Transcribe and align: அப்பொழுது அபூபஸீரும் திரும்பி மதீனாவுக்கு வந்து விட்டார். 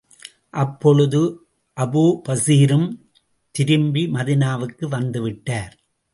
அப்பொழுது 0.49 1.19
அபூபஸீரும் 1.77 2.87
திரும்பி 3.55 4.05
மதீனாவுக்கு 4.07 4.87
வந்து 4.87 5.21
விட்டார். 5.21 5.73